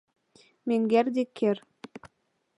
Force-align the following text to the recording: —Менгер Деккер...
—Менгер 0.71 1.05
Деккер... 1.19 1.57